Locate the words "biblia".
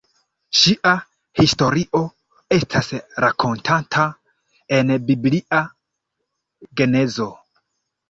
5.13-5.65